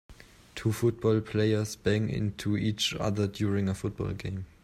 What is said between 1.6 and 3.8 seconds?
bang into each other during a